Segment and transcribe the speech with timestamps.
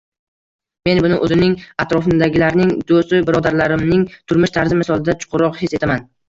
[0.87, 1.51] Men buni oʻzimning,
[1.83, 6.05] atrofimdagilarning, doʻstu birodarlarimning turmush tarzi misolida chuqurroq his etaman.